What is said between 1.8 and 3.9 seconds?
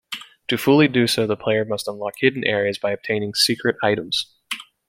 unlock hidden areas by obtaining secret